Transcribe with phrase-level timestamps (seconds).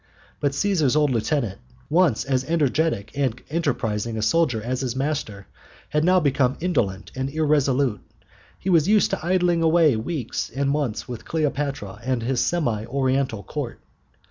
[0.39, 5.45] But Cæsar's old lieutenant, once as energetic and enterprising a soldier as his master,
[5.89, 8.01] had now become indolent and irresolute.
[8.57, 13.43] He was used to idling away weeks and months with Cleopatra and his semi Oriental
[13.43, 13.79] Court.